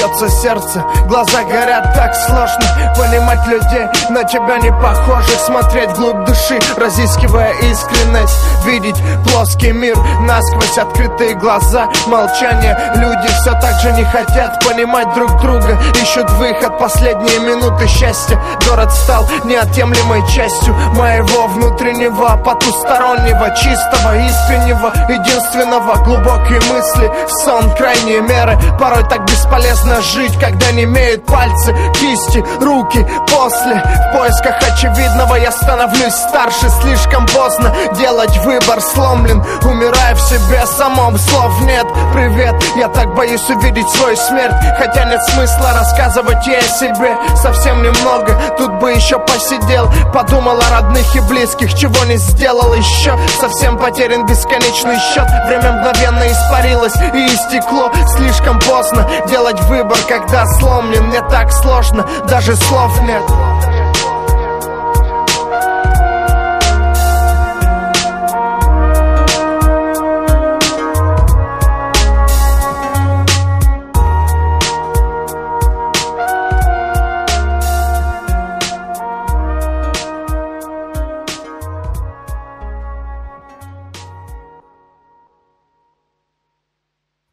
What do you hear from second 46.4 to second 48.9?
ей о себе. Совсем немного, тут